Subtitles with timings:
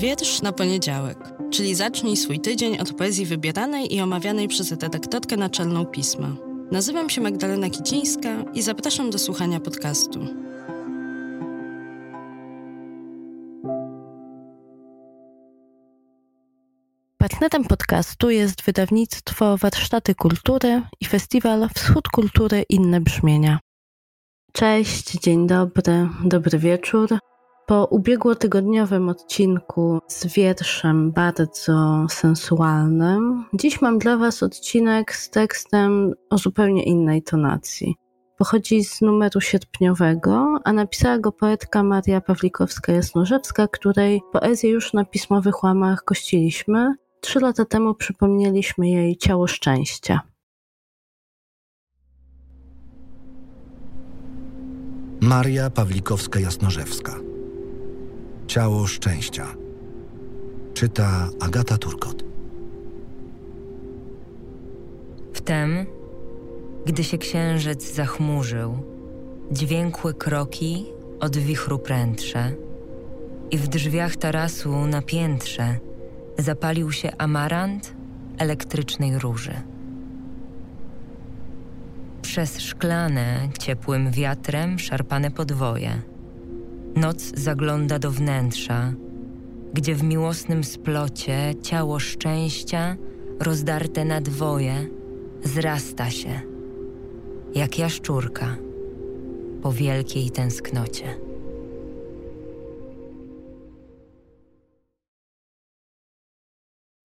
[0.00, 1.18] Wiersz na poniedziałek,
[1.50, 6.36] czyli zacznij swój tydzień od poezji wybieranej i omawianej przez redaktorkę naczelną pisma.
[6.72, 10.20] Nazywam się Magdalena Kicińska i zapraszam do słuchania podcastu.
[17.18, 23.58] Partnerem podcastu jest wydawnictwo Warsztaty Kultury i festiwal Wschód Kultury Inne Brzmienia.
[24.52, 27.18] Cześć, dzień dobry, dobry wieczór.
[27.70, 36.38] Po ubiegłotygodniowym odcinku z wierszem bardzo sensualnym, dziś mam dla Was odcinek z tekstem o
[36.38, 37.94] zupełnie innej tonacji.
[38.38, 45.62] Pochodzi z numeru sierpniowego, a napisała go poetka Maria Pawlikowska-Jasnorzewska, której poezję już na pismowych
[45.62, 46.94] łamach gościliśmy.
[47.20, 50.20] Trzy lata temu przypomnieliśmy jej Ciało Szczęścia.
[55.20, 57.29] Maria Pawlikowska-Jasnorzewska
[58.50, 59.46] Ciało szczęścia.
[60.74, 62.24] Czyta Agata Turkot.
[65.32, 65.86] Wtem,
[66.86, 68.78] gdy się księżyc zachmurzył,
[69.50, 70.86] dźwiękły kroki
[71.20, 72.52] od wichru prędsze
[73.50, 75.78] i w drzwiach tarasu na piętrze
[76.38, 77.94] zapalił się amarant
[78.38, 79.54] elektrycznej róży.
[82.22, 86.02] Przez szklane, ciepłym wiatrem szarpane podwoje–
[86.96, 88.92] Noc zagląda do wnętrza,
[89.74, 92.96] gdzie w miłosnym splocie ciało szczęścia,
[93.40, 94.74] rozdarte na dwoje,
[95.44, 96.40] zrasta się,
[97.54, 98.56] jak jaszczurka,
[99.62, 101.14] po wielkiej tęsknocie.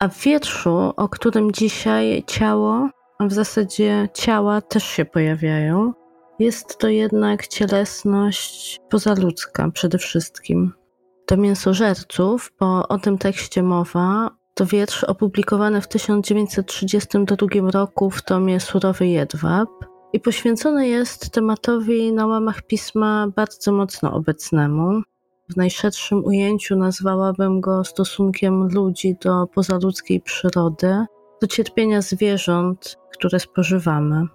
[0.00, 2.88] A w wierszu, o którym dzisiaj ciało,
[3.18, 5.92] a w zasadzie ciała też się pojawiają,
[6.42, 10.72] jest to jednak cielesność pozaludzka przede wszystkim.
[11.28, 18.60] Do mięsożerców, bo o tym tekście mowa, to wiersz opublikowany w 1932 roku w tomie
[18.60, 19.68] Surowy Jedwab
[20.12, 25.02] i poświęcony jest tematowi na łamach pisma bardzo mocno obecnemu.
[25.50, 31.04] W najszerszym ujęciu nazwałabym go stosunkiem ludzi do pozaludzkiej przyrody,
[31.40, 34.26] do cierpienia zwierząt, które spożywamy.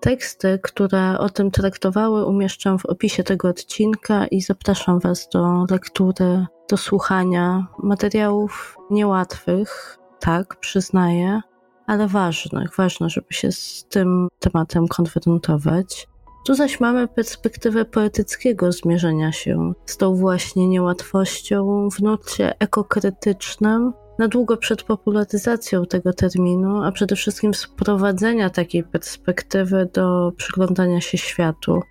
[0.00, 6.46] Teksty, które o tym traktowały, umieszczam w opisie tego odcinka i zapraszam Was do lektury,
[6.70, 11.40] do słuchania materiałów niełatwych, tak, przyznaję,
[11.86, 12.76] ale ważnych.
[12.76, 16.08] Ważne, żeby się z tym tematem konfrontować.
[16.46, 24.28] Tu zaś mamy perspektywę poetyckiego zmierzenia się z tą właśnie niełatwością w nurcie ekokrytycznym, na
[24.28, 31.82] długo przed popularyzacją tego terminu, a przede wszystkim sprowadzenia takiej perspektywy do przyglądania się światu.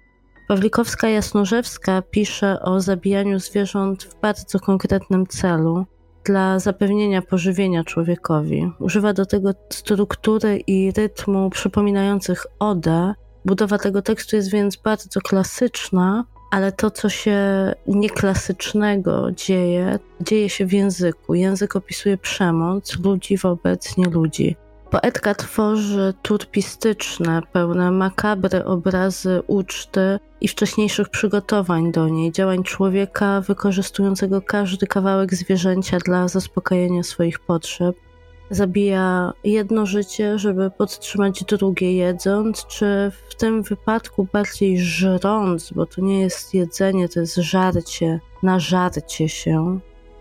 [0.47, 5.85] Pawlikowska Jasnorzewska pisze o zabijaniu zwierząt w bardzo konkretnym celu
[6.25, 8.71] dla zapewnienia pożywienia człowiekowi.
[8.79, 13.13] Używa do tego struktury i rytmu przypominających odę.
[13.45, 17.39] Budowa tego tekstu jest więc bardzo klasyczna, ale to, co się
[17.87, 21.35] nieklasycznego dzieje, dzieje się w języku.
[21.35, 24.55] Język opisuje przemoc ludzi wobec nieludzi.
[24.91, 34.41] Poetka tworzy turpistyczne, pełne makabry obrazy uczty i wcześniejszych przygotowań do niej, działań człowieka wykorzystującego
[34.41, 37.95] każdy kawałek zwierzęcia dla zaspokojenia swoich potrzeb
[38.49, 46.01] zabija jedno życie, żeby podtrzymać drugie jedząc, czy w tym wypadku bardziej żrąc, bo to
[46.01, 49.79] nie jest jedzenie, to jest żarcie, nażarcie się.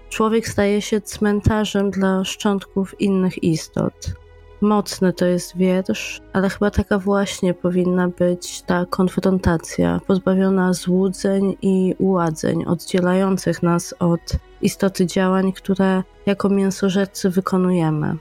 [0.08, 4.14] Człowiek staje się cmentarzem dla szczątków innych istot.
[4.60, 11.94] Mocny to jest wiersz, ale chyba taka właśnie powinna być ta konfrontacja, pozbawiona złudzeń i
[11.98, 14.20] uładzeń, oddzielających nas od
[14.62, 18.16] istoty działań, które jako mięsożercy wykonujemy.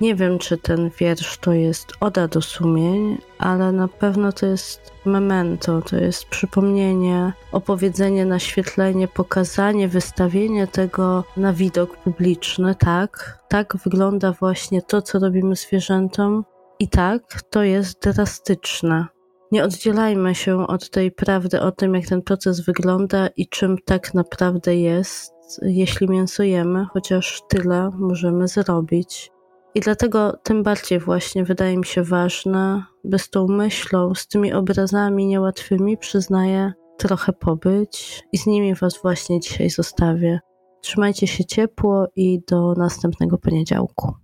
[0.00, 4.92] Nie wiem, czy ten wiersz to jest oda do sumień, ale na pewno to jest
[5.04, 12.74] memento, to jest przypomnienie, opowiedzenie, naświetlenie, pokazanie, wystawienie tego na widok publiczny.
[12.74, 16.44] Tak, tak wygląda właśnie to, co robimy zwierzętom,
[16.78, 19.06] i tak, to jest drastyczne.
[19.52, 24.14] Nie oddzielajmy się od tej prawdy o tym, jak ten proces wygląda i czym tak
[24.14, 29.30] naprawdę jest, jeśli mięsujemy, chociaż tyle możemy zrobić.
[29.74, 34.52] I dlatego tym bardziej właśnie wydaje mi się ważne, by z tą myślą, z tymi
[34.52, 40.40] obrazami niełatwymi, przyznaję, trochę pobyć i z nimi Was właśnie dzisiaj zostawię.
[40.80, 44.14] Trzymajcie się ciepło i do następnego poniedziałku.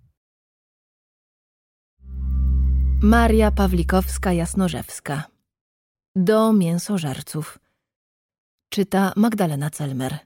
[3.03, 5.23] Maria Pawlikowska-Jasnorzewska
[6.17, 7.59] Do mięsożerców
[8.69, 10.19] Czyta Magdalena Celmer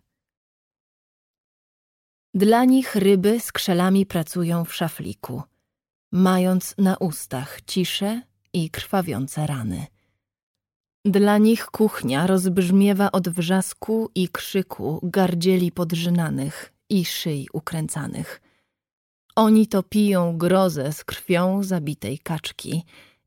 [2.35, 5.43] Dla nich ryby z krzelami pracują w szafliku,
[6.13, 8.23] mając na ustach ciszę
[8.53, 9.87] i krwawiące rany.
[11.05, 18.41] Dla nich kuchnia rozbrzmiewa od wrzasku i krzyku gardzieli podrzynanych i szyi ukręcanych.
[19.37, 22.85] Oni to piją grozę z krwią zabitej kaczki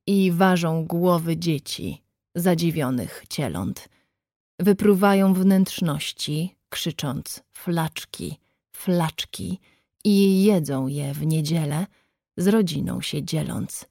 [0.07, 2.03] i ważą głowy dzieci,
[2.35, 3.89] zadziwionych cieląt.
[4.59, 8.42] Wypruwają wnętrzności, krzycząc flaczki,
[8.75, 9.59] flaczki
[10.03, 11.85] i jedzą je w niedzielę,
[12.37, 13.85] z rodziną się dzieląc.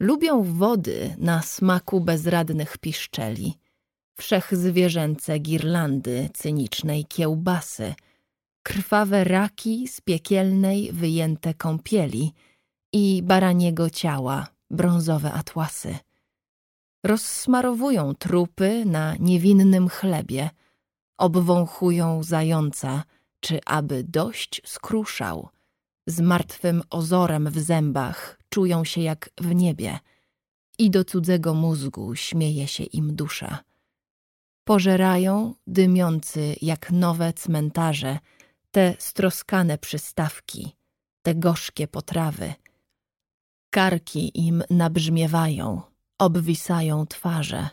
[0.00, 3.54] Lubią wody na smaku bezradnych piszczeli,
[4.16, 7.94] wszechzwierzęce girlandy cynicznej kiełbasy,
[8.62, 12.32] krwawe raki z piekielnej wyjęte kąpieli
[12.92, 15.96] i baraniego ciała brązowe atłasy.
[17.04, 20.50] Rozsmarowują trupy na niewinnym chlebie,
[21.18, 23.02] obwąchują zająca,
[23.44, 25.48] czy aby dość skruszał.
[26.06, 29.98] Z martwym ozorem w zębach czują się jak w niebie
[30.78, 33.58] i do cudzego mózgu śmieje się im dusza.
[34.64, 38.18] Pożerają, dymiący jak nowe cmentarze,
[38.70, 40.76] te stroskane przystawki,
[41.22, 42.54] te gorzkie potrawy.
[43.70, 45.82] Karki im nabrzmiewają,
[46.18, 47.68] obwisają twarze,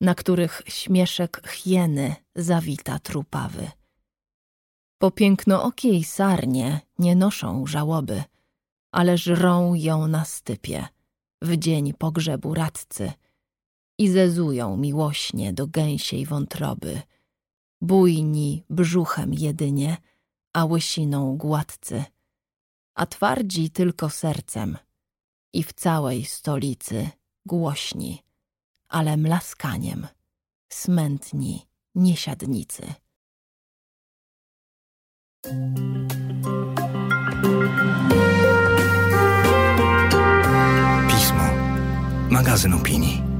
[0.00, 3.81] na których śmieszek hieny zawita trupawy.
[5.02, 8.24] Po pięknookiej sarnie nie noszą żałoby,
[8.92, 10.88] ale żrą ją na stypie
[11.42, 13.12] w dzień pogrzebu radcy
[13.98, 17.02] i zezują miłośnie do gęsiej wątroby,
[17.80, 19.96] bujni brzuchem jedynie,
[20.52, 22.04] a łysiną gładcy,
[22.94, 24.78] a twardzi tylko sercem
[25.52, 27.08] i w całej stolicy
[27.46, 28.22] głośni,
[28.88, 30.06] ale mlaskaniem,
[30.68, 32.94] smętni niesiadnicy.
[41.08, 41.46] Pismo.
[42.30, 43.31] Magazyn opinii.